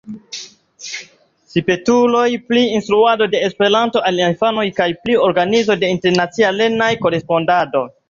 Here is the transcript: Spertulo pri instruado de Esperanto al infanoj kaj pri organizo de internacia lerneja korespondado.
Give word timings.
Spertulo 1.55 2.23
pri 2.47 2.63
instruado 2.79 3.29
de 3.35 3.43
Esperanto 3.51 4.03
al 4.13 4.25
infanoj 4.31 4.67
kaj 4.83 4.91
pri 5.05 5.21
organizo 5.31 5.81
de 5.85 5.97
internacia 6.01 6.55
lerneja 6.61 7.03
korespondado. 7.09 7.91